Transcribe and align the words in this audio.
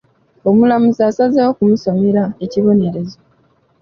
Omulamuzi 0.49 1.01
asazeewo 1.09 1.49
okumusomera 1.53 2.23
ekibonerezo. 2.45 3.17